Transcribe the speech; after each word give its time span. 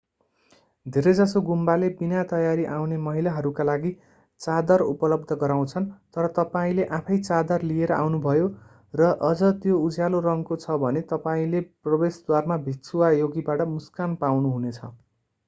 धेरैजसो 0.85 1.39
गुम्बाले 1.47 1.87
विनातयारी 1.97 2.63
आउने 2.75 2.95
महिलाहरूका 3.01 3.65
लागि 3.69 3.89
चादर 4.41 4.83
उपलब्ध 4.85 5.35
गराउँछन् 5.43 5.85
तर 6.17 6.27
तपाईंले 6.37 6.87
आफैं 6.99 7.17
चादर 7.27 7.65
लिएर 7.73 7.93
आउनुभयो 7.97 8.47
र 8.93 9.09
अझ 9.29 9.51
त्यो 9.59 9.77
उज्यालो 9.83 10.21
रङको 10.29 10.57
छ 10.63 10.79
भने 10.85 11.03
तपाईंले 11.09 11.61
प्रवेशद्वारमा 11.85 12.57
भिक्षु 12.65 13.03
वा 13.03 13.11
योगीबाट 13.17 13.67
मुस्कान 13.75 14.17
पाउनुहुनेछ 14.25 14.81